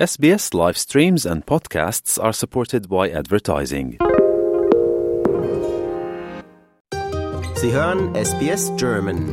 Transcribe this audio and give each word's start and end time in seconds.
SBS 0.00 0.54
live 0.54 0.78
streams 0.78 1.26
and 1.26 1.44
podcasts 1.44 2.18
are 2.18 2.32
supported 2.32 2.88
by 2.88 3.14
advertising. 3.14 3.98
Sie 7.56 7.70
hören 7.70 8.14
SBS 8.14 8.72
German. 8.78 9.28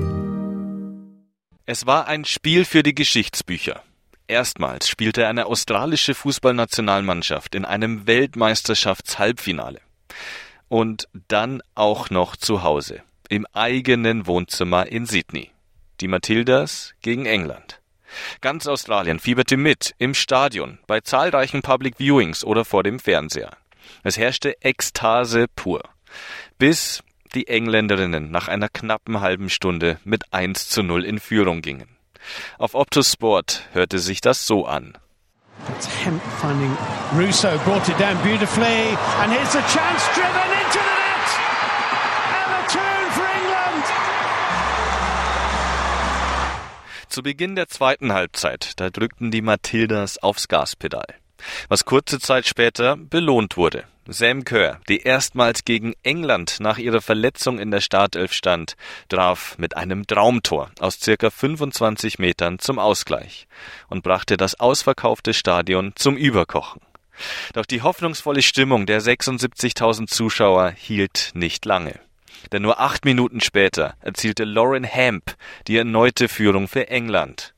Es 1.65 1.85
war 1.85 2.07
ein 2.07 2.25
Spiel 2.25 2.65
für 2.65 2.83
die 2.83 2.93
Geschichtsbücher. 2.93 3.81
Erstmals 4.27 4.89
spielte 4.89 5.25
eine 5.29 5.45
australische 5.45 6.13
Fußballnationalmannschaft 6.13 7.55
in 7.55 7.63
einem 7.63 8.05
Weltmeisterschaftshalbfinale. 8.05 9.79
Und 10.67 11.07
dann 11.29 11.61
auch 11.75 12.09
noch 12.09 12.35
zu 12.35 12.63
Hause, 12.63 13.03
im 13.29 13.47
eigenen 13.53 14.27
Wohnzimmer 14.27 14.87
in 14.87 15.05
Sydney. 15.05 15.51
Die 16.01 16.09
Matildas 16.09 16.93
gegen 17.01 17.25
England. 17.25 17.79
Ganz 18.41 18.67
Australien 18.67 19.19
fieberte 19.19 19.57
mit, 19.57 19.93
im 19.97 20.13
Stadion, 20.13 20.79
bei 20.87 21.01
zahlreichen 21.01 21.61
Public 21.61 21.95
Viewings 21.99 22.43
oder 22.43 22.65
vor 22.65 22.83
dem 22.83 22.99
Fernseher. 22.99 23.51
Es 24.03 24.17
herrschte 24.17 24.61
Ekstase 24.61 25.47
pur. 25.55 25.81
Bis 26.57 27.03
die 27.33 27.47
Engländerinnen 27.47 28.31
nach 28.31 28.47
einer 28.47 28.69
knappen 28.69 29.21
halben 29.21 29.49
Stunde 29.49 29.99
mit 30.03 30.33
1 30.33 30.69
zu 30.69 30.83
0 30.83 31.03
in 31.03 31.19
Führung 31.19 31.61
gingen. 31.61 31.97
Auf 32.57 32.73
Optus 32.73 33.11
Sport 33.13 33.67
hörte 33.73 33.99
sich 33.99 34.21
das 34.21 34.45
so 34.45 34.65
an. 34.65 34.97
It's 35.75 35.87
Hemp 36.05 36.21
finding 36.39 36.77
Russo, 37.13 37.57
brought 37.65 37.89
it 37.89 37.97
down 37.97 38.17
beautifully, 38.23 38.95
and 39.21 39.31
here's 39.31 39.55
a 39.55 39.61
chance 39.67 40.07
driven 40.13 40.51
into 40.65 40.79
the 40.79 40.96
Zu 47.17 47.23
Beginn 47.23 47.55
der 47.55 47.67
zweiten 47.67 48.13
Halbzeit, 48.13 48.73
da 48.79 48.91
drückten 48.91 49.31
die 49.31 49.41
Matildas 49.41 50.19
aufs 50.19 50.47
Gaspedal. 50.47 51.07
Was 51.67 51.83
kurze 51.83 52.19
Zeit 52.19 52.45
später 52.45 52.95
belohnt 52.95 53.57
wurde. 53.57 53.85
Sam 54.05 54.43
Kerr, 54.43 54.79
die 54.87 54.99
erstmals 54.99 55.65
gegen 55.65 55.95
England 56.03 56.59
nach 56.59 56.77
ihrer 56.77 57.01
Verletzung 57.01 57.57
in 57.57 57.71
der 57.71 57.81
Startelf 57.81 58.33
stand, 58.33 58.75
traf 59.09 59.57
mit 59.57 59.75
einem 59.75 60.05
Traumtor 60.05 60.69
aus 60.79 60.99
circa 60.99 61.31
25 61.31 62.19
Metern 62.19 62.59
zum 62.59 62.77
Ausgleich 62.77 63.47
und 63.87 64.03
brachte 64.03 64.37
das 64.37 64.59
ausverkaufte 64.59 65.33
Stadion 65.33 65.93
zum 65.95 66.17
Überkochen. 66.17 66.81
Doch 67.53 67.65
die 67.65 67.81
hoffnungsvolle 67.81 68.43
Stimmung 68.43 68.85
der 68.85 69.01
76.000 69.01 70.05
Zuschauer 70.05 70.69
hielt 70.69 71.31
nicht 71.33 71.65
lange. 71.65 71.99
Denn 72.51 72.61
nur 72.61 72.79
acht 72.79 73.05
Minuten 73.05 73.41
später 73.41 73.95
erzielte 74.01 74.43
Lauren 74.43 74.83
Hemp 74.83 75.35
die 75.67 75.77
erneute 75.77 76.27
Führung 76.27 76.67
für 76.67 76.89
England. 76.89 77.53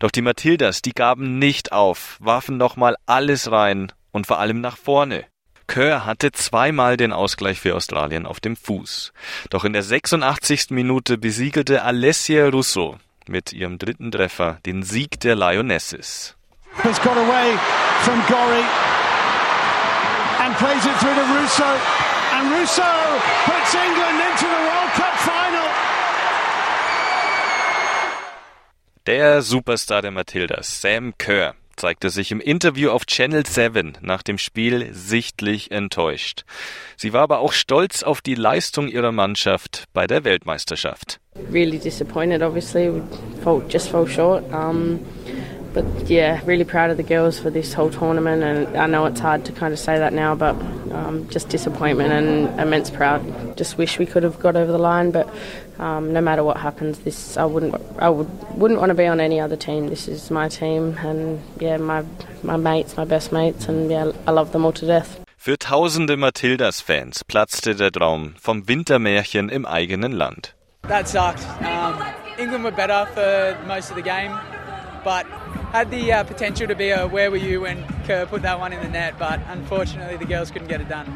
Doch 0.00 0.10
die 0.10 0.22
Matildas, 0.22 0.82
die 0.82 0.92
gaben 0.92 1.38
nicht 1.38 1.72
auf, 1.72 2.18
warfen 2.20 2.56
nochmal 2.56 2.96
alles 3.06 3.50
rein 3.50 3.92
und 4.12 4.26
vor 4.26 4.38
allem 4.38 4.60
nach 4.60 4.76
vorne. 4.76 5.24
Kerr 5.66 6.04
hatte 6.04 6.30
zweimal 6.32 6.96
den 6.96 7.12
Ausgleich 7.12 7.58
für 7.60 7.74
Australien 7.74 8.26
auf 8.26 8.38
dem 8.38 8.54
Fuß. 8.54 9.12
Doch 9.50 9.64
in 9.64 9.72
der 9.72 9.82
86. 9.82 10.70
Minute 10.70 11.16
besiegelte 11.16 11.82
Alessia 11.82 12.48
Russo 12.48 12.98
mit 13.26 13.52
ihrem 13.52 13.78
dritten 13.78 14.12
Treffer 14.12 14.58
den 14.66 14.82
Sieg 14.82 15.20
der 15.20 15.36
Lionesses. 15.36 16.36
Has 16.82 17.00
got 17.00 17.16
away 17.16 17.56
from 18.02 18.20
Gori 18.26 18.64
and 20.40 20.54
plays 20.56 20.84
it 20.84 20.96
through 20.98 21.14
to 21.14 21.24
Russo. 21.40 22.23
And 22.44 22.52
Russo 22.52 22.82
puts 23.46 23.74
England 23.74 24.20
into 24.30 24.44
the 24.44 24.62
World 24.68 24.92
Cup 24.94 25.14
final. 25.16 25.68
Der 29.06 29.40
Superstar 29.40 30.02
der 30.02 30.10
Matildas, 30.10 30.82
Sam 30.82 31.14
Kerr, 31.16 31.54
zeigte 31.76 32.10
sich 32.10 32.32
im 32.32 32.40
Interview 32.40 32.90
auf 32.90 33.06
Channel 33.06 33.46
7 33.46 33.94
nach 34.02 34.22
dem 34.22 34.36
Spiel 34.36 34.92
sichtlich 34.92 35.70
enttäuscht. 35.70 36.44
Sie 36.96 37.14
war 37.14 37.22
aber 37.22 37.38
auch 37.38 37.52
stolz 37.52 38.02
auf 38.02 38.20
die 38.20 38.34
Leistung 38.34 38.88
ihrer 38.88 39.12
Mannschaft 39.12 39.84
bei 39.94 40.06
der 40.06 40.24
Weltmeisterschaft. 40.24 41.20
Really 41.50 41.78
disappointed, 41.78 42.42
obviously. 42.42 42.90
We 43.44 43.62
just 43.70 43.88
fell 43.88 44.06
short. 44.06 44.44
Um, 44.52 45.00
but 45.74 45.84
yeah, 46.08 46.40
really 46.44 46.64
proud 46.64 46.90
of 46.90 46.96
the 46.96 47.02
girls 47.02 47.38
for 47.38 47.50
this 47.50 47.74
whole 47.74 47.90
tournament. 47.90 48.42
And 48.42 48.76
I 48.76 48.86
know 48.86 49.04
it's 49.06 49.20
hard 49.20 49.44
to 49.46 49.52
kind 49.52 49.72
of 49.72 49.78
say 49.78 49.98
that 49.98 50.12
now, 50.12 50.34
but 50.34 50.54
um, 50.92 51.28
just 51.28 51.48
disappointment 51.48 52.12
and 52.12 52.60
immense 52.60 52.90
proud. 52.90 53.56
Just 53.56 53.76
wish 53.76 53.98
we 53.98 54.06
could 54.06 54.22
have 54.22 54.38
got 54.38 54.56
over 54.56 54.70
the 54.70 54.78
line, 54.78 55.10
but 55.10 55.28
um, 55.78 56.12
no 56.12 56.20
matter 56.20 56.44
what 56.44 56.56
happens, 56.56 57.00
this 57.00 57.36
I 57.36 57.44
wouldn't 57.44 57.74
I 57.98 58.08
would 58.08 58.30
wouldn't 58.56 58.80
want 58.80 58.90
to 58.90 58.94
be 58.94 59.06
on 59.06 59.20
any 59.20 59.40
other 59.40 59.56
team. 59.56 59.88
This 59.88 60.08
is 60.08 60.30
my 60.30 60.48
team, 60.48 60.96
and 60.98 61.42
yeah, 61.60 61.76
my 61.76 62.04
my 62.42 62.56
mates, 62.56 62.96
my 62.96 63.04
best 63.04 63.32
mates, 63.32 63.68
and 63.68 63.90
yeah, 63.90 64.12
I 64.26 64.30
love 64.30 64.52
them 64.52 64.64
all 64.64 64.72
to 64.72 64.86
death. 64.86 65.20
Für 65.36 65.58
tausende 65.58 66.16
Matildas-Fans 66.16 67.24
platzte 67.24 67.74
der 67.74 67.92
Traum 67.92 68.34
vom 68.40 68.66
Wintermärchen 68.66 69.50
im 69.50 69.66
eigenen 69.66 70.12
Land. 70.12 70.54
That 70.88 71.06
sucked. 71.06 71.44
Um, 71.60 72.00
England 72.38 72.64
were 72.64 72.72
better 72.72 73.06
for 73.12 73.56
most 73.66 73.90
of 73.90 73.96
the 73.96 74.02
game, 74.02 74.32
but 75.04 75.26
had 75.74 75.90
the 75.90 76.12
uh, 76.12 76.22
potential 76.22 76.68
to 76.68 76.76
be 76.76 76.90
a 76.90 77.08
where 77.08 77.32
were 77.32 77.36
you 77.36 77.62
when 77.62 77.84
Kerr 78.06 78.26
put 78.26 78.42
that 78.42 78.60
one 78.60 78.72
in 78.72 78.80
the 78.80 78.88
net, 78.88 79.14
but 79.18 79.40
unfortunately 79.48 80.16
the 80.16 80.24
girls 80.24 80.52
couldn't 80.52 80.68
get 80.68 80.80
it 80.80 80.88
done. 80.88 81.06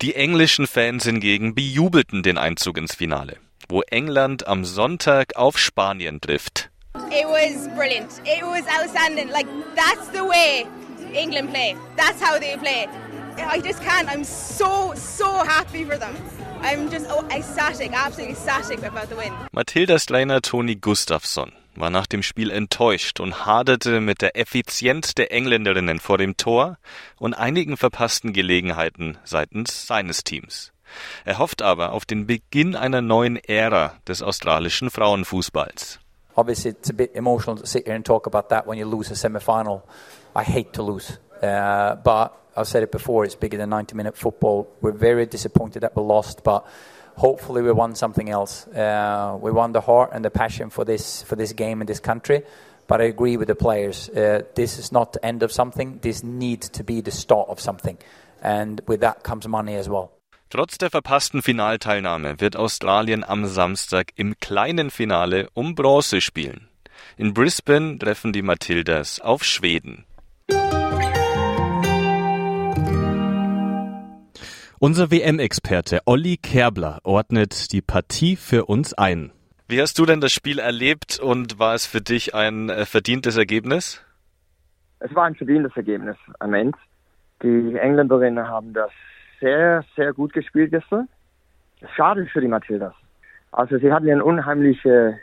Die 0.00 0.12
englischen 0.12 0.66
Fans 0.66 1.04
hingegen 1.04 1.54
bejubelten 1.54 2.24
den 2.24 2.36
Einzug 2.36 2.78
ins 2.78 2.96
Finale, 2.96 3.36
wo 3.68 3.82
England 3.92 4.48
am 4.48 4.64
Sonntag 4.64 5.36
auf 5.36 5.56
Spanien 5.56 6.20
trifft. 6.20 6.68
It 7.12 7.28
was 7.28 7.68
brilliant. 7.76 8.20
It 8.24 8.42
was 8.42 8.64
outstanding. 8.66 9.30
Like 9.30 9.46
that's 9.76 10.08
the 10.08 10.24
way 10.24 10.66
England 11.14 11.50
play. 11.50 11.76
That's 11.96 12.20
how 12.20 12.40
they 12.40 12.56
play. 12.56 12.88
I 13.36 13.60
just 13.60 13.80
can't. 13.84 14.08
I'm 14.10 14.24
so 14.24 14.94
so 14.96 15.44
happy 15.44 15.84
for 15.84 15.96
them. 15.96 16.16
I'm 16.60 16.90
just 16.90 17.06
oh, 17.08 17.24
ecstatic, 17.30 17.92
absolutely 17.92 18.32
ecstatic 18.32 18.82
about 18.82 19.10
the 19.10 19.14
win. 19.14 19.32
Matildas 19.54 20.06
Trainer 20.06 20.40
Toni 20.40 20.74
Gustafsson 20.74 21.52
war 21.80 21.90
nach 21.90 22.06
dem 22.06 22.22
Spiel 22.22 22.50
enttäuscht 22.50 23.20
und 23.20 23.46
haderte 23.46 24.00
mit 24.00 24.22
der 24.22 24.36
Effizienz 24.36 25.14
der 25.14 25.32
Engländerinnen 25.32 26.00
vor 26.00 26.18
dem 26.18 26.36
Tor 26.36 26.78
und 27.18 27.34
einigen 27.34 27.76
verpassten 27.76 28.32
Gelegenheiten 28.32 29.18
seitens 29.24 29.86
seines 29.86 30.24
Teams. 30.24 30.72
Er 31.24 31.38
hofft 31.38 31.62
aber 31.62 31.92
auf 31.92 32.04
den 32.04 32.26
Beginn 32.26 32.74
einer 32.74 33.02
neuen 33.02 33.36
Ära 33.36 33.94
des 34.06 34.22
australischen 34.22 34.90
Frauenfußballs. 34.90 36.00
Obviously, 36.34 36.70
it's 36.70 36.88
a 36.88 36.92
bit 36.92 37.14
emotional 37.16 37.56
to 37.56 37.66
sit 37.66 37.84
here 37.84 37.96
and 37.96 38.06
talk 38.06 38.26
about 38.26 38.48
that 38.50 38.66
when 38.66 38.78
you 38.78 38.88
lose 38.88 39.10
a 39.10 39.16
semi-final. 39.16 39.82
I 40.36 40.44
hate 40.44 40.72
to 40.74 40.82
lose, 40.82 41.18
uh, 41.42 41.96
but 41.96 42.32
I've 42.56 42.68
said 42.68 42.84
it 42.84 42.92
before. 42.92 43.24
It's 43.24 43.34
bigger 43.34 43.58
than 43.58 43.70
90-minute 43.70 44.16
football. 44.16 44.68
We're 44.80 44.92
very 44.92 45.26
disappointed 45.26 45.80
that 45.80 45.96
we 45.96 46.02
lost, 46.02 46.44
but 46.44 46.64
hopefully 47.18 47.62
we 47.62 47.72
won 47.72 47.94
something 47.94 48.30
else. 48.30 48.66
Uh, 48.68 49.36
we 49.40 49.50
won 49.50 49.72
the 49.72 49.80
heart 49.80 50.10
and 50.12 50.24
the 50.24 50.30
passion 50.30 50.70
for 50.70 50.84
this 50.84 51.22
for 51.22 51.36
this 51.36 51.52
game 51.52 51.80
in 51.80 51.86
this 51.86 52.00
country. 52.00 52.42
But 52.86 53.00
I 53.02 53.04
agree 53.04 53.36
with 53.36 53.48
the 53.48 53.54
players. 53.54 54.08
Uh, 54.08 54.42
this 54.54 54.78
is 54.78 54.90
not 54.90 55.12
the 55.12 55.24
end 55.24 55.42
of 55.42 55.52
something. 55.52 55.98
This 56.00 56.22
needs 56.22 56.70
to 56.70 56.82
be 56.82 57.02
the 57.02 57.10
start 57.10 57.48
of 57.50 57.60
something, 57.60 57.98
and 58.42 58.80
with 58.86 59.00
that 59.00 59.22
comes 59.22 59.46
money 59.46 59.76
as 59.76 59.88
well. 59.88 60.10
Trotz 60.50 60.78
der 60.78 60.88
verpassten 60.88 61.42
Finalteilnahme 61.42 62.40
wird 62.40 62.56
Australien 62.56 63.22
am 63.22 63.44
Samstag 63.44 64.12
im 64.16 64.34
kleinen 64.40 64.90
Finale 64.90 65.50
um 65.52 65.74
Bronze 65.74 66.22
spielen. 66.22 66.68
In 67.18 67.34
Brisbane 67.34 67.98
treffen 67.98 68.32
die 68.32 68.40
Matildas 68.40 69.20
auf 69.20 69.44
Schweden. 69.44 70.06
Unser 74.80 75.10
WM-Experte 75.10 76.02
Olli 76.06 76.36
Kerbler 76.36 77.00
ordnet 77.02 77.72
die 77.72 77.82
Partie 77.82 78.36
für 78.36 78.66
uns 78.66 78.94
ein. 78.94 79.32
Wie 79.66 79.82
hast 79.82 79.98
du 79.98 80.06
denn 80.06 80.20
das 80.20 80.30
Spiel 80.30 80.60
erlebt 80.60 81.18
und 81.18 81.58
war 81.58 81.74
es 81.74 81.84
für 81.84 82.00
dich 82.00 82.32
ein 82.32 82.70
äh, 82.70 82.84
verdientes 82.84 83.36
Ergebnis? 83.36 84.06
Es 85.00 85.12
war 85.16 85.24
ein 85.24 85.34
verdientes 85.34 85.76
Ergebnis 85.76 86.14
am 86.38 86.54
Ende. 86.54 86.78
Die 87.42 87.76
Engländerinnen 87.76 88.46
haben 88.46 88.72
das 88.72 88.92
sehr, 89.40 89.84
sehr 89.96 90.12
gut 90.12 90.32
gespielt 90.32 90.70
gestern. 90.70 91.08
Schade 91.96 92.26
für 92.26 92.40
die 92.40 92.46
Matildas. 92.46 92.94
Also 93.50 93.78
sie 93.78 93.92
hatten 93.92 94.08
einen 94.08 94.22
unheimlich 94.22 94.84
äh, 94.84 95.14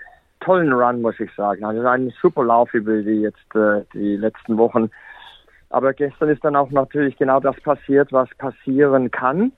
tollen 0.41 0.73
Run, 0.73 1.01
muss 1.01 1.17
ich 1.21 1.33
sagen. 1.33 1.63
Also 1.63 1.87
einen 1.87 2.13
super 2.21 2.43
Lauf 2.43 2.73
über 2.73 3.01
die 3.01 3.21
jetzt 3.21 3.55
äh, 3.55 3.85
die 3.93 4.17
letzten 4.17 4.57
Wochen. 4.57 4.89
Aber 5.75 5.91
gestern 5.91 6.29
ist 6.29 6.41
dann 6.45 6.55
auch 6.55 6.71
natürlich 6.71 7.17
genau 7.17 7.41
das 7.41 7.59
passiert, 7.59 8.13
was 8.13 8.29
passieren 8.37 9.11
kann, 9.11 9.51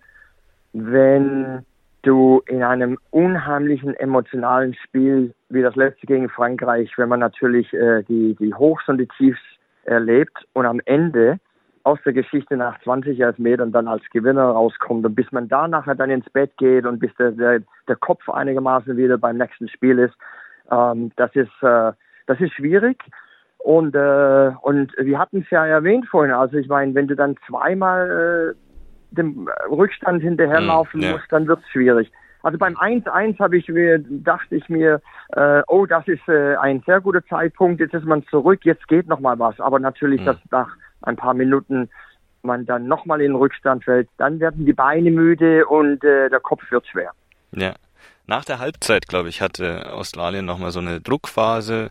wenn 0.73 1.63
du 2.01 2.41
in 2.47 2.63
einem 2.63 2.97
unheimlichen 3.11 3.93
emotionalen 3.93 4.73
Spiel 4.73 5.35
wie 5.49 5.61
das 5.61 5.75
letzte 5.75 6.07
gegen 6.07 6.27
Frankreich, 6.27 6.91
wenn 6.97 7.07
man 7.07 7.19
natürlich 7.19 7.71
äh, 7.71 8.01
die, 8.01 8.35
die 8.39 8.51
Hochs 8.55 8.89
und 8.89 8.97
die 8.97 9.07
Tiefs 9.15 9.39
erlebt 9.83 10.35
und 10.53 10.65
am 10.65 10.81
Ende 10.85 11.37
aus 11.83 11.99
der 12.03 12.13
Geschichte 12.13 12.57
nach 12.57 12.81
20 12.81 13.37
Metern 13.37 13.71
dann 13.71 13.87
als 13.87 14.03
Gewinner 14.11 14.45
rauskommt 14.45 15.05
und 15.05 15.13
bis 15.13 15.31
man 15.31 15.47
da 15.47 15.67
nachher 15.67 15.93
dann 15.93 16.09
ins 16.09 16.27
Bett 16.31 16.57
geht 16.57 16.87
und 16.87 16.97
bis 16.97 17.13
der, 17.19 17.29
der, 17.29 17.61
der 17.87 17.95
Kopf 17.95 18.27
einigermaßen 18.27 18.97
wieder 18.97 19.19
beim 19.19 19.37
nächsten 19.37 19.69
Spiel 19.69 19.99
ist, 19.99 20.15
ähm, 20.71 21.11
das 21.15 21.29
ist 21.35 21.61
äh, 21.61 21.91
das 22.25 22.39
ist 22.39 22.53
schwierig 22.53 23.03
Und, 23.67 23.95
äh, 23.95 24.51
und 24.61 24.93
wir 24.97 25.19
hatten 25.19 25.41
es 25.41 25.49
ja 25.49 25.65
erwähnt 25.65 26.07
vorhin, 26.07 26.33
also 26.33 26.55
ich 26.55 26.69
meine, 26.69 26.95
wenn 26.95 27.05
du 27.09 27.17
dann 27.17 27.35
zweimal 27.45 28.55
äh, 28.55 29.13
dem 29.13 29.49
Rückstand 29.69 30.21
hinterherlaufen 30.23 31.01
Mm, 31.01 31.03
ja. 31.03 31.11
musst, 31.11 31.25
dann 31.31 31.47
wird 31.49 31.59
es 31.59 31.69
schwierig. 31.71 32.09
Also 32.43 32.57
beim 32.57 32.77
1-1 32.77 33.37
habe 33.39 33.57
ich 33.57 33.67
mir, 33.67 33.99
dachte 33.99 34.55
ich 34.55 34.69
mir, 34.69 35.01
äh, 35.35 35.63
oh, 35.67 35.85
das 35.85 36.07
ist 36.07 36.25
äh, 36.29 36.55
ein 36.55 36.81
sehr 36.85 37.01
guter 37.01 37.25
Zeitpunkt, 37.25 37.81
jetzt 37.81 37.93
ist 37.93 38.05
man 38.05 38.23
zurück, 38.27 38.61
jetzt 38.63 38.87
geht 38.87 39.09
noch 39.09 39.19
mal 39.19 39.37
was. 39.37 39.59
Aber 39.59 39.79
natürlich, 39.79 40.21
Mhm. 40.21 40.25
dass 40.27 40.37
nach 40.49 40.69
ein 41.01 41.17
paar 41.17 41.33
Minuten 41.33 41.89
man 42.43 42.65
dann 42.65 42.87
noch 42.87 43.05
mal 43.05 43.19
in 43.19 43.33
den 43.33 43.35
Rückstand 43.35 43.83
fällt, 43.83 44.07
dann 44.17 44.39
werden 44.39 44.65
die 44.65 44.71
Beine 44.71 45.11
müde 45.11 45.65
und 45.65 46.05
äh, 46.05 46.29
der 46.29 46.39
Kopf 46.39 46.61
wird 46.71 46.87
schwer. 46.87 47.11
Ja. 47.51 47.73
Nach 48.27 48.43
der 48.43 48.59
Halbzeit, 48.59 49.07
glaube 49.07 49.29
ich, 49.29 49.41
hatte 49.41 49.93
Australien 49.93 50.45
nochmal 50.45 50.71
so 50.71 50.79
eine 50.79 50.99
Druckphase 51.01 51.89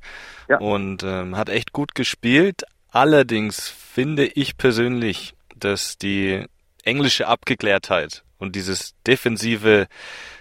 Ja. 0.49 0.59
und 0.59 1.03
ähm, 1.03 1.37
hat 1.37 1.49
echt 1.49 1.73
gut 1.73 1.95
gespielt. 1.95 2.65
Allerdings 2.91 3.69
finde 3.69 4.27
ich 4.27 4.57
persönlich, 4.57 5.35
dass 5.57 5.97
die 5.97 6.45
englische 6.85 7.27
Abgeklärtheit 7.27 8.23
und 8.39 8.55
dieses 8.55 8.95
defensive, 9.07 9.87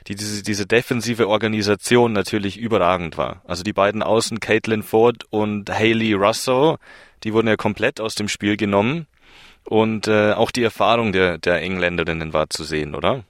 die, 0.07 0.15
diese, 0.15 0.43
diese 0.43 0.65
defensive 0.67 1.27
Organisation 1.29 2.11
natürlich 2.11 2.57
überragend 2.57 3.17
war. 3.17 3.41
Also 3.45 3.63
die 3.63 3.73
beiden 3.73 4.03
Außen, 4.03 4.39
Caitlin 4.41 4.83
Ford 4.83 5.23
und 5.29 5.69
Hayley 5.71 6.13
Russo, 6.13 6.77
die 7.23 7.33
wurden 7.33 7.47
ja 7.47 7.55
komplett 7.55 8.01
aus 8.01 8.15
dem 8.15 8.27
Spiel 8.27 8.57
genommen. 8.57 9.07
Und 9.63 10.07
äh, 10.07 10.33
auch 10.33 10.51
die 10.51 10.63
Erfahrung 10.63 11.11
der, 11.11 11.37
der 11.39 11.61
Engländerinnen 11.61 12.33
war 12.33 12.49
zu 12.49 12.63
sehen, 12.63 12.93
oder? 12.93 13.23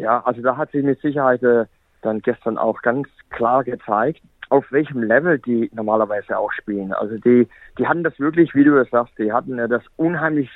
Ja, 0.00 0.20
also 0.24 0.40
da 0.40 0.56
hat 0.56 0.70
sich 0.72 0.82
mit 0.82 1.00
Sicherheit 1.00 1.42
äh, 1.42 1.66
dann 2.00 2.20
gestern 2.20 2.56
auch 2.56 2.80
ganz 2.80 3.08
klar 3.28 3.64
gezeigt, 3.64 4.22
auf 4.48 4.64
welchem 4.72 5.02
Level 5.02 5.38
die 5.38 5.70
normalerweise 5.74 6.38
auch 6.38 6.52
spielen. 6.52 6.92
Also 6.92 7.18
die, 7.18 7.46
die 7.78 7.86
hatten 7.86 8.02
das 8.02 8.18
wirklich, 8.18 8.54
wie 8.54 8.64
du 8.64 8.76
es 8.80 8.88
sagst, 8.90 9.18
die 9.18 9.32
hatten 9.32 9.58
äh, 9.58 9.68
das 9.68 9.82
unheimlich 9.96 10.48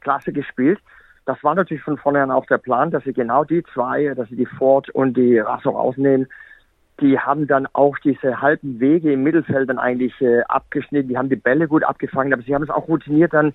klasse 0.00 0.32
gespielt. 0.32 0.80
Das 1.26 1.42
war 1.44 1.54
natürlich 1.54 1.82
von 1.82 1.98
vornherein 1.98 2.30
auch 2.30 2.46
der 2.46 2.58
Plan, 2.58 2.90
dass 2.90 3.04
sie 3.04 3.12
genau 3.12 3.44
die 3.44 3.62
zwei, 3.74 4.14
dass 4.14 4.28
sie 4.30 4.36
die 4.36 4.46
Ford 4.46 4.88
und 4.88 5.14
die 5.16 5.38
Rasso 5.38 5.70
rausnehmen. 5.70 6.26
Die 7.00 7.18
haben 7.18 7.46
dann 7.46 7.66
auch 7.74 7.98
diese 7.98 8.40
halben 8.40 8.80
Wege 8.80 9.12
im 9.12 9.22
Mittelfeld 9.22 9.68
dann 9.68 9.78
eigentlich 9.78 10.18
äh, 10.22 10.40
abgeschnitten. 10.48 11.08
Die 11.08 11.18
haben 11.18 11.28
die 11.28 11.36
Bälle 11.36 11.68
gut 11.68 11.84
abgefangen, 11.84 12.32
aber 12.32 12.42
sie 12.42 12.54
haben 12.54 12.62
es 12.62 12.70
auch 12.70 12.88
routiniert 12.88 13.34
dann. 13.34 13.54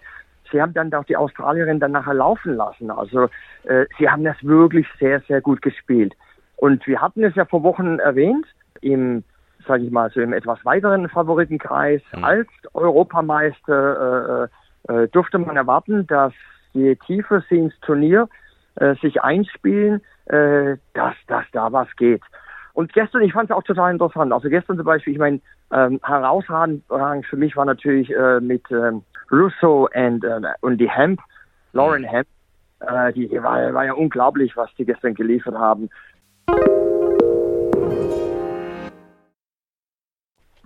Sie 0.51 0.62
haben 0.62 0.74
dann 0.74 0.94
auch 0.94 1.06
die 1.06 1.18
Australierin 1.18 1.80
dann 1.80 1.92
nachher 1.92 2.13
laufen 2.13 2.56
lassen. 2.56 2.92
Also 2.92 3.30
äh, 3.63 3.86
sie 3.97 4.09
haben 4.09 4.24
das 4.24 4.38
wirklich 4.44 4.88
sehr, 5.00 5.21
sehr 5.21 5.42
gut 5.42 5.62
gespielt. 5.62 6.13
Und 6.57 6.86
wir 6.88 7.01
hatten 7.01 7.24
es 7.24 7.36
ja 7.36 7.45
vor 7.45 7.63
Wochen 7.63 8.00
erwähnt, 8.00 8.45
im, 8.81 9.24
sage 9.68 9.83
ich 9.83 9.92
mal, 9.92 10.09
so 10.12 10.21
im 10.21 10.33
etwas 10.33 10.63
weiteren 10.63 11.09
Favoritenkreis 11.09 12.01
als 12.21 12.47
Europameister 12.74 14.50
äh, 14.88 14.94
äh, 14.94 15.07
durfte 15.09 15.38
man 15.39 15.57
erwarten, 15.57 16.07
dass 16.07 16.33
je 16.74 16.95
tiefer 16.95 17.44
sie 17.50 17.57
ins 17.57 17.80
Turnier 17.81 18.30
äh, 18.75 18.95
sich 18.95 19.21
einspielen, 19.21 20.01
äh, 20.25 20.77
dass, 20.94 21.15
dass 21.27 21.45
da 21.51 21.71
was 21.71 21.88
geht. 21.95 22.21
Und 22.74 22.91
gestern, 22.94 23.21
ich 23.21 23.33
fand 23.33 23.50
es 23.50 23.56
auch 23.56 23.63
total 23.63 23.94
interessant. 23.94 24.33
Also 24.33 24.50
gestern 24.50 24.75
zum 24.75 24.86
Beispiel, 24.86 25.13
ich 25.13 25.19
meine, 25.19 25.39
ähm, 25.71 26.00
herausragend 26.03 26.83
für 26.88 27.38
mich 27.38 27.56
war 27.56 27.65
natürlich 27.65 28.13
äh, 28.13 28.39
mit 28.41 28.69
ähm, 28.69 29.01
Russo 29.31 29.88
and, 29.94 30.24
äh, 30.24 30.42
und 30.62 30.77
die 30.77 30.89
Hemp, 30.89 31.19
Lauren 31.74 32.04
Hemp, 32.04 32.27
äh, 32.80 33.13
die, 33.13 33.27
die 33.27 33.42
war, 33.42 33.74
war 33.74 33.86
ja 33.86 33.94
unglaublich, 33.94 34.56
was 34.56 34.69
die 34.77 34.86
gestern 34.86 35.13
geliefert 35.13 35.56
haben. 35.56 35.89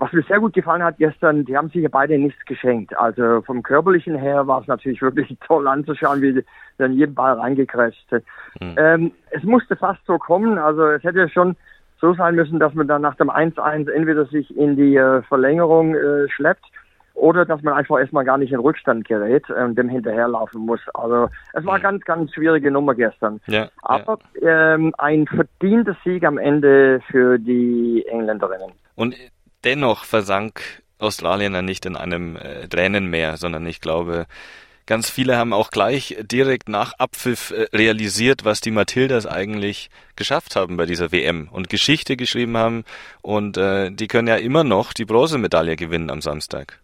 Was 0.02 0.14
mir 0.14 0.24
sehr 0.24 0.40
gut 0.40 0.54
gefallen 0.54 0.82
hat 0.82 0.98
gestern, 0.98 1.44
die 1.44 1.58
haben 1.58 1.70
sich 1.70 1.84
ja 1.84 1.90
beide 1.92 2.18
nichts 2.18 2.44
geschenkt. 2.46 2.98
Also 2.98 3.42
vom 3.42 3.62
körperlichen 3.62 4.16
her 4.16 4.48
war 4.48 4.62
es 4.62 4.68
natürlich 4.68 5.02
wirklich 5.04 5.36
toll 5.46 5.68
anzuschauen, 5.68 6.22
wie 6.22 6.34
die 6.34 6.46
dann 6.78 6.94
jeden 6.94 7.14
Ball 7.14 7.34
reingekrätscht 7.34 8.10
sind. 8.10 8.24
Ähm, 8.78 9.12
es 9.32 9.44
musste 9.44 9.76
fast 9.76 10.00
so 10.06 10.18
kommen, 10.18 10.58
also 10.58 10.88
es 10.88 11.04
hätte 11.04 11.28
schon 11.28 11.56
so 12.00 12.14
sein 12.14 12.36
müssen, 12.36 12.60
dass 12.60 12.74
man 12.74 12.88
dann 12.88 13.02
nach 13.02 13.16
dem 13.16 13.30
1-1 13.30 13.92
entweder 13.92 14.26
sich 14.26 14.56
in 14.56 14.78
die 14.78 14.96
äh, 14.96 15.22
Verlängerung 15.24 15.96
äh, 15.96 16.30
schleppt 16.30 16.66
oder 17.20 17.46
dass 17.46 17.62
man 17.62 17.74
einfach 17.74 18.00
erstmal 18.00 18.26
gar 18.26 18.38
nicht 18.38 18.54
in 18.54 18.60
Rückstand 18.60 19.08
gerät 19.08 19.50
und 19.50 19.76
dem 19.76 19.90
hinterherlaufen 19.90 20.66
muss. 20.66 20.80
Also 20.94 21.30
es 21.54 21.66
war 21.66 21.76
eine 21.76 21.84
ganz, 21.84 22.06
ganz 22.06 22.34
schwierige 22.34 22.72
Nummer 22.72 22.96
gestern. 22.96 23.42
Ja, 23.48 23.70
Aber 23.82 24.20
ähm, 24.42 24.94
ein 24.98 25.28
verdienter 25.28 25.96
Sieg 26.04 26.24
am 26.24 26.38
Ende 26.38 27.02
für 27.12 27.38
die 27.38 28.06
Engländerinnen. 28.08 28.72
Und 28.96 29.16
dennoch 29.64 30.06
versank 30.06 30.62
Australien 30.98 31.54
dann 31.54 31.66
nicht 31.66 31.86
in 31.86 31.96
einem 31.96 32.36
äh, 32.36 32.68
Tränenmeer, 32.68 33.38
sondern 33.38 33.66
ich 33.66 33.82
glaube, 33.82 34.26
ganz 34.86 35.10
viele 35.10 35.38
haben 35.38 35.54
auch 35.54 35.70
gleich 35.70 36.18
direkt 36.22 36.68
nach 36.68 36.94
Abpfiff 36.98 37.52
äh, 37.52 37.68
realisiert, 37.76 38.44
was 38.44 38.62
die 38.62 38.72
Matildas 38.72 39.26
eigentlich 39.26 39.90
geschafft 40.16 40.56
haben 40.56 40.78
bei 40.78 40.86
dieser 40.86 41.12
WM 41.12 41.48
und 41.52 41.70
Geschichte 41.70 42.18
geschrieben 42.18 42.58
haben. 42.58 42.84
Und 43.22 43.58
äh, 43.58 43.92
die 43.92 44.08
können 44.08 44.28
ja 44.28 44.36
immer 44.36 44.64
noch 44.64 44.94
die 44.94 45.06
Bronzemedaille 45.06 45.76
gewinnen 45.76 46.10
am 46.10 46.22
Samstag. 46.22 46.80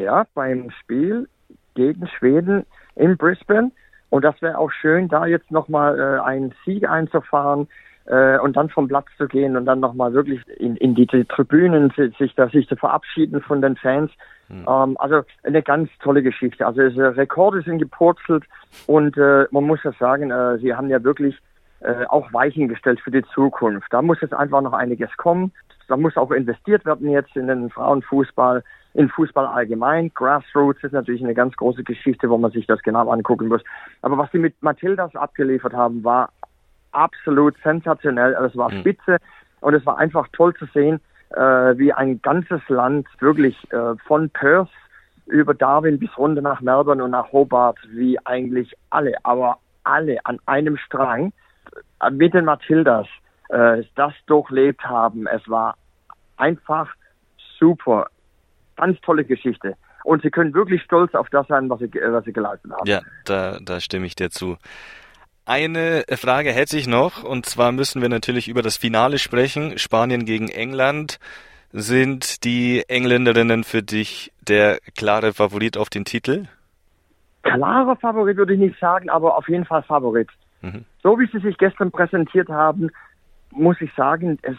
Ja, 0.00 0.24
beim 0.34 0.70
Spiel 0.70 1.28
gegen 1.74 2.06
Schweden 2.06 2.64
in 2.96 3.18
Brisbane. 3.18 3.70
Und 4.08 4.24
das 4.24 4.40
wäre 4.40 4.56
auch 4.56 4.70
schön, 4.72 5.08
da 5.08 5.26
jetzt 5.26 5.50
nochmal 5.50 6.00
äh, 6.00 6.20
einen 6.22 6.54
Sieg 6.64 6.88
einzufahren 6.88 7.68
äh, 8.06 8.38
und 8.38 8.56
dann 8.56 8.70
vom 8.70 8.88
Platz 8.88 9.06
zu 9.18 9.28
gehen 9.28 9.58
und 9.58 9.66
dann 9.66 9.80
nochmal 9.80 10.14
wirklich 10.14 10.40
in, 10.58 10.76
in 10.76 10.94
die, 10.94 11.06
die 11.06 11.26
Tribünen 11.26 11.92
sich, 12.18 12.34
da, 12.34 12.48
sich 12.48 12.66
zu 12.66 12.76
verabschieden 12.76 13.42
von 13.42 13.60
den 13.60 13.76
Fans. 13.76 14.10
Ähm, 14.50 14.96
also 14.98 15.22
eine 15.44 15.62
ganz 15.62 15.90
tolle 16.02 16.22
Geschichte. 16.22 16.66
Also 16.66 16.80
es, 16.80 16.96
äh, 16.96 17.02
Rekorde 17.02 17.60
sind 17.60 17.78
gepurzelt 17.78 18.44
und 18.86 19.18
äh, 19.18 19.46
man 19.50 19.64
muss 19.64 19.82
ja 19.84 19.92
sagen, 20.00 20.30
äh, 20.30 20.56
sie 20.58 20.74
haben 20.74 20.88
ja 20.88 21.04
wirklich 21.04 21.36
äh, 21.80 22.06
auch 22.08 22.32
Weichen 22.32 22.68
gestellt 22.68 23.00
für 23.00 23.10
die 23.10 23.24
Zukunft. 23.34 23.92
Da 23.92 24.00
muss 24.00 24.22
jetzt 24.22 24.34
einfach 24.34 24.62
noch 24.62 24.72
einiges 24.72 25.14
kommen. 25.18 25.52
Da 25.88 25.96
muss 25.98 26.16
auch 26.16 26.30
investiert 26.30 26.86
werden 26.86 27.10
jetzt 27.10 27.36
in 27.36 27.48
den 27.48 27.68
Frauenfußball, 27.68 28.64
in 28.94 29.08
Fußball 29.08 29.46
allgemein. 29.46 30.10
Grassroots 30.14 30.82
ist 30.82 30.92
natürlich 30.92 31.22
eine 31.22 31.34
ganz 31.34 31.56
große 31.56 31.84
Geschichte, 31.84 32.28
wo 32.28 32.38
man 32.38 32.50
sich 32.50 32.66
das 32.66 32.82
genau 32.82 33.08
angucken 33.10 33.48
muss. 33.48 33.62
Aber 34.02 34.18
was 34.18 34.30
sie 34.32 34.38
mit 34.38 34.60
Matildas 34.62 35.14
abgeliefert 35.14 35.72
haben, 35.72 36.02
war 36.02 36.30
absolut 36.92 37.54
sensationell. 37.62 38.34
Also 38.34 38.48
Es 38.48 38.56
war 38.56 38.70
spitze 38.72 39.18
und 39.60 39.74
es 39.74 39.86
war 39.86 39.98
einfach 39.98 40.26
toll 40.32 40.54
zu 40.54 40.66
sehen, 40.66 41.00
äh, 41.30 41.78
wie 41.78 41.92
ein 41.92 42.20
ganzes 42.22 42.60
Land 42.68 43.06
wirklich 43.20 43.56
äh, 43.72 43.94
von 44.06 44.30
Perth 44.30 44.70
über 45.26 45.54
Darwin 45.54 45.98
bis 45.98 46.16
runter 46.18 46.42
nach 46.42 46.60
Melbourne 46.60 47.04
und 47.04 47.12
nach 47.12 47.32
Hobart, 47.32 47.78
wie 47.88 48.18
eigentlich 48.26 48.74
alle, 48.90 49.14
aber 49.22 49.58
alle 49.84 50.18
an 50.24 50.38
einem 50.46 50.76
Strang 50.76 51.32
äh, 52.00 52.10
mit 52.10 52.34
den 52.34 52.44
Matildas 52.44 53.06
äh, 53.48 53.82
das 53.94 54.12
durchlebt 54.26 54.84
haben. 54.84 55.26
Es 55.28 55.48
war 55.48 55.76
einfach 56.36 56.88
super. 57.58 58.08
Ganz 58.80 59.00
tolle 59.02 59.24
Geschichte. 59.24 59.76
Und 60.04 60.22
sie 60.22 60.30
können 60.30 60.54
wirklich 60.54 60.82
stolz 60.82 61.14
auf 61.14 61.28
das 61.28 61.46
sein, 61.48 61.68
was 61.68 61.80
sie, 61.80 61.90
was 61.92 62.24
sie 62.24 62.32
geleistet 62.32 62.72
haben. 62.72 62.86
Ja, 62.86 63.02
da, 63.26 63.58
da 63.60 63.78
stimme 63.80 64.06
ich 64.06 64.16
dir 64.16 64.30
zu. 64.30 64.56
Eine 65.44 66.04
Frage 66.08 66.52
hätte 66.52 66.78
ich 66.78 66.86
noch, 66.86 67.22
und 67.22 67.44
zwar 67.44 67.72
müssen 67.72 68.00
wir 68.00 68.08
natürlich 68.08 68.48
über 68.48 68.62
das 68.62 68.76
Finale 68.76 69.18
sprechen. 69.18 69.78
Spanien 69.78 70.24
gegen 70.24 70.48
England. 70.48 71.18
Sind 71.72 72.44
die 72.44 72.84
Engländerinnen 72.88 73.64
für 73.64 73.82
dich 73.82 74.32
der 74.40 74.78
klare 74.96 75.32
Favorit 75.32 75.76
auf 75.76 75.90
den 75.90 76.04
Titel? 76.04 76.46
Klarer 77.42 77.96
Favorit 77.96 78.36
würde 78.36 78.54
ich 78.54 78.60
nicht 78.60 78.78
sagen, 78.80 79.08
aber 79.10 79.36
auf 79.36 79.48
jeden 79.48 79.64
Fall 79.64 79.82
Favorit. 79.82 80.28
Mhm. 80.62 80.84
So 81.02 81.18
wie 81.18 81.26
sie 81.26 81.38
sich 81.38 81.58
gestern 81.58 81.90
präsentiert 81.90 82.48
haben, 82.48 82.90
muss 83.50 83.80
ich 83.80 83.92
sagen, 83.94 84.38
es 84.42 84.56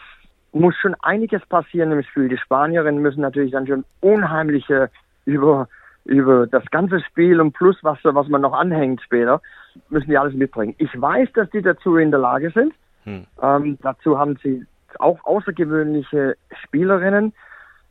muss 0.52 0.74
schon 0.76 0.94
einiges 1.00 1.44
passieren 1.46 1.92
im 1.92 2.02
Spiel. 2.02 2.28
Die 2.28 2.38
Spanierinnen 2.38 3.00
müssen 3.00 3.22
natürlich 3.22 3.52
dann 3.52 3.66
schon 3.66 3.84
unheimliche 4.00 4.90
über, 5.24 5.68
über 6.04 6.46
das 6.46 6.64
ganze 6.70 7.00
Spiel 7.00 7.40
und 7.40 7.52
plus 7.52 7.78
was, 7.82 7.98
was 8.02 8.28
man 8.28 8.42
noch 8.42 8.52
anhängt 8.52 9.00
später, 9.02 9.40
müssen 9.88 10.10
die 10.10 10.18
alles 10.18 10.34
mitbringen. 10.34 10.74
Ich 10.78 11.00
weiß, 11.00 11.30
dass 11.34 11.48
die 11.50 11.62
dazu 11.62 11.96
in 11.96 12.10
der 12.10 12.20
Lage 12.20 12.50
sind. 12.50 12.74
Hm. 13.04 13.26
Ähm, 13.42 13.78
dazu 13.82 14.18
haben 14.18 14.38
sie 14.42 14.64
auch 14.98 15.24
außergewöhnliche 15.24 16.36
Spielerinnen, 16.64 17.32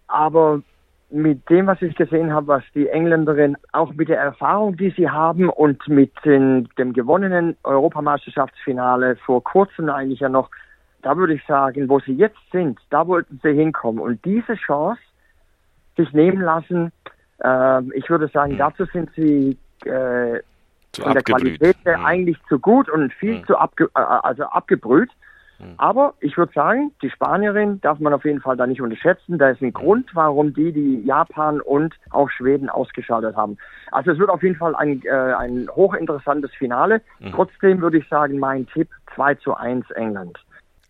aber 0.07 0.61
mit 1.09 1.49
dem, 1.49 1.67
was 1.67 1.81
ich 1.81 1.95
gesehen 1.95 2.31
habe, 2.33 2.47
was 2.47 2.63
die 2.73 2.87
Engländerinnen 2.87 3.57
auch 3.73 3.93
mit 3.93 4.07
der 4.09 4.19
Erfahrung, 4.19 4.77
die 4.77 4.91
sie 4.91 5.09
haben 5.09 5.49
und 5.49 5.85
mit 5.87 6.13
den, 6.23 6.69
dem 6.77 6.93
gewonnenen 6.93 7.57
Europameisterschaftsfinale 7.63 9.17
vor 9.17 9.43
kurzem 9.43 9.89
eigentlich 9.89 10.21
ja 10.21 10.29
noch, 10.29 10.49
da 11.01 11.17
würde 11.17 11.33
ich 11.33 11.45
sagen, 11.45 11.89
wo 11.89 11.99
sie 11.99 12.13
jetzt 12.13 12.39
sind, 12.51 12.79
da 12.89 13.07
wollten 13.07 13.39
sie 13.43 13.53
hinkommen. 13.53 13.99
Und 13.99 14.23
diese 14.25 14.55
Chance 14.55 15.01
sich 15.97 16.11
nehmen 16.13 16.41
lassen, 16.41 16.91
äh, 17.43 17.81
ich 17.97 18.09
würde 18.09 18.27
sagen, 18.27 18.57
dazu 18.57 18.85
sind 18.85 19.09
sie 19.15 19.57
äh, 19.85 20.39
Zu 20.93 21.01
von 21.03 21.13
der. 21.13 21.23
Qualität 21.23 21.77
Mhm. 21.85 22.05
eigentlich 22.05 22.37
zu 22.49 22.59
gut 22.59 22.89
und 22.89 23.13
viel 23.13 23.39
Mhm. 23.39 23.45
zu 23.45 23.57
abge 23.57 23.85
äh, 23.95 23.99
also 23.99 24.43
abgebrüht. 24.43 25.09
Mhm. 25.59 25.73
Aber 25.77 26.13
ich 26.19 26.37
würde 26.37 26.51
sagen, 26.53 26.91
die 27.01 27.09
Spanierin 27.09 27.79
darf 27.81 27.99
man 27.99 28.13
auf 28.13 28.25
jeden 28.25 28.41
Fall 28.41 28.57
da 28.57 28.67
nicht 28.67 28.81
unterschätzen. 28.81 29.37
Da 29.37 29.49
ist 29.49 29.61
ein 29.61 29.73
Grund, 29.73 30.09
warum 30.13 30.53
die 30.53 30.71
die 30.71 31.01
Japan 31.05 31.61
und 31.61 31.95
auch 32.11 32.29
Schweden 32.29 32.69
ausgeschaltet 32.69 33.35
haben. 33.35 33.57
Also 33.91 34.11
es 34.11 34.19
wird 34.19 34.29
auf 34.29 34.43
jeden 34.43 34.55
Fall 34.55 34.75
ein, 34.75 35.01
äh, 35.03 35.09
ein 35.11 35.67
hochinteressantes 35.71 36.51
Finale. 36.55 37.01
Trotzdem 37.31 37.81
würde 37.81 37.97
ich 37.97 38.07
sagen, 38.09 38.37
mein 38.39 38.67
Tipp 38.67 38.89
2 39.15 39.35
zu 39.35 39.55
1 39.55 39.89
England. 39.91 40.37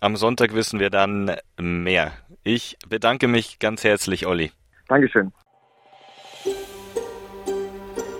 Am 0.04 0.16
Sonntag 0.16 0.56
wissen 0.56 0.80
wir 0.80 0.90
dann 0.90 1.36
mehr. 1.60 2.12
Ich 2.44 2.76
bedanke 2.90 3.28
mich 3.28 3.60
ganz 3.60 3.84
herzlich, 3.84 4.26
Olli. 4.26 4.52
Dankeschön. 4.88 5.32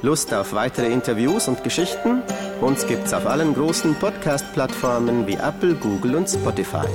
Lust 0.04 0.32
auf 0.32 0.54
weitere 0.54 0.94
Interviews 0.94 1.48
und 1.48 1.64
Geschichten? 1.64 2.22
Uns 2.62 2.86
gibt's 2.86 3.14
auf 3.16 3.26
allen 3.26 3.56
großen 3.56 3.96
Podcast-Plattformen 3.96 5.26
wie 5.26 5.34
Apple, 5.34 5.74
Google 5.74 6.18
und 6.18 6.30
Spotify. 6.30 6.86